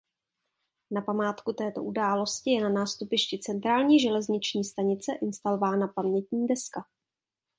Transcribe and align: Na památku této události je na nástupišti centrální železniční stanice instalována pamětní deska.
Na 0.91 1.01
památku 1.01 1.53
této 1.53 1.83
události 1.83 2.51
je 2.51 2.61
na 2.63 2.69
nástupišti 2.69 3.39
centrální 3.39 3.99
železniční 3.99 4.63
stanice 4.63 5.11
instalována 5.21 5.87
pamětní 5.87 6.47
deska. 6.47 6.85